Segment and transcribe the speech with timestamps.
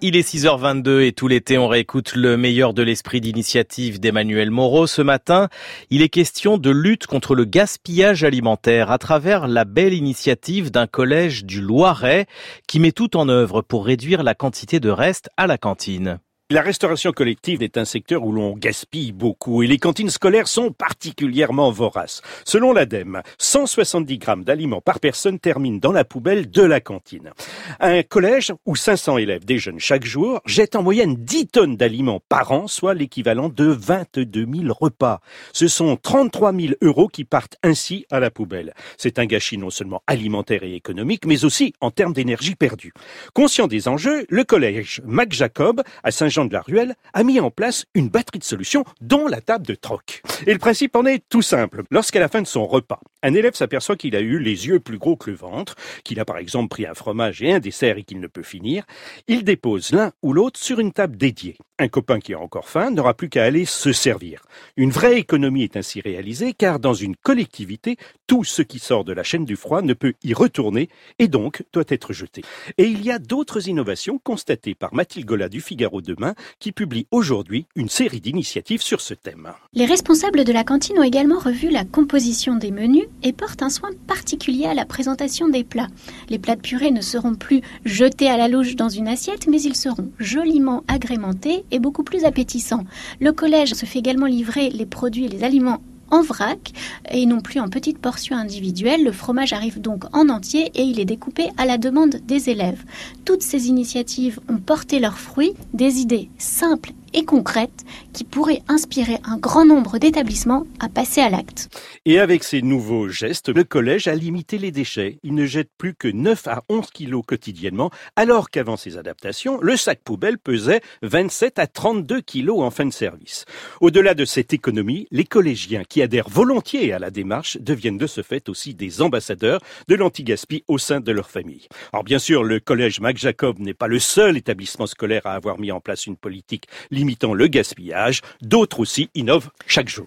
[0.00, 4.86] Il est 6h22 et tout l'été on réécoute le meilleur de l'esprit d'initiative d'Emmanuel Moreau.
[4.86, 5.48] Ce matin,
[5.90, 10.86] il est question de lutte contre le gaspillage alimentaire à travers la belle initiative d'un
[10.86, 12.26] collège du Loiret
[12.68, 16.20] qui met tout en œuvre pour réduire la quantité de restes à la cantine.
[16.50, 20.72] La restauration collective est un secteur où l'on gaspille beaucoup et les cantines scolaires sont
[20.72, 22.22] particulièrement voraces.
[22.46, 27.32] Selon l'ADEME, 170 grammes d'aliments par personne terminent dans la poubelle de la cantine.
[27.80, 32.50] Un collège où 500 élèves déjeunent chaque jour jette en moyenne 10 tonnes d'aliments par
[32.50, 35.20] an, soit l'équivalent de 22 000 repas.
[35.52, 38.72] Ce sont 33 000 euros qui partent ainsi à la poubelle.
[38.96, 42.94] C'est un gâchis non seulement alimentaire et économique, mais aussi en termes d'énergie perdue.
[43.34, 47.50] Conscient des enjeux, le collège Mac Jacob à Saint-Jean de la Ruelle a mis en
[47.50, 50.22] place une batterie de solutions, dont la table de troc.
[50.46, 51.82] Et le principe en est tout simple.
[51.90, 54.98] Lorsqu'à la fin de son repas, un élève s'aperçoit qu'il a eu les yeux plus
[54.98, 55.74] gros que le ventre,
[56.04, 58.84] qu'il a par exemple pris un fromage et un dessert et qu'il ne peut finir,
[59.26, 61.56] il dépose l'un ou l'autre sur une table dédiée.
[61.80, 64.42] Un copain qui a encore faim n'aura plus qu'à aller se servir.
[64.76, 69.12] Une vraie économie est ainsi réalisée car dans une collectivité, tout ce qui sort de
[69.12, 70.88] la chaîne du froid ne peut y retourner
[71.20, 72.42] et donc doit être jeté.
[72.78, 77.06] Et il y a d'autres innovations constatées par Mathilde Gola du Figaro demain qui publie
[77.12, 79.52] aujourd'hui une série d'initiatives sur ce thème.
[79.72, 83.70] Les responsables de la cantine ont également revu la composition des menus et portent un
[83.70, 85.88] soin particulier à la présentation des plats.
[86.28, 89.62] Les plats de purée ne seront plus jetés à la louche dans une assiette, mais
[89.62, 92.84] ils seront joliment agrémentés et beaucoup plus appétissants.
[93.20, 96.72] Le collège se fait également livrer les produits et les aliments en vrac
[97.10, 99.04] et non plus en petites portions individuelles.
[99.04, 102.84] Le fromage arrive donc en entier et il est découpé à la demande des élèves.
[103.24, 109.18] Toutes ces initiatives ont porté leurs fruits, des idées simples et concrètes qui pourraient inspirer
[109.24, 111.68] un grand nombre d'établissements à passer à l'acte.
[112.04, 115.18] Et avec ces nouveaux gestes, le collège a limité les déchets.
[115.22, 119.76] Il ne jette plus que 9 à 11 kilos quotidiennement, alors qu'avant ces adaptations, le
[119.76, 123.44] sac poubelle pesait 27 à 32 kilos en fin de service.
[123.80, 128.22] Au-delà de cette économie, les collégiens qui adhèrent volontiers à la démarche deviennent de ce
[128.22, 131.68] fait aussi des ambassadeurs de l'anti-gaspi au sein de leur famille.
[131.92, 135.58] Alors bien sûr, le collège Mac Jacob n'est pas le seul établissement scolaire à avoir
[135.58, 136.66] mis en place une politique
[136.98, 138.22] limitant le gaspillage.
[138.42, 140.06] D'autres aussi innovent chaque jour.